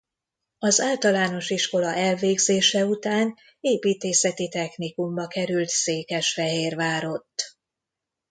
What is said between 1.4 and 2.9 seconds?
iskola elvégzése